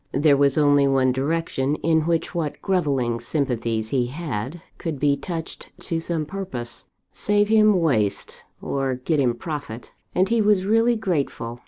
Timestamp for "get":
8.95-9.19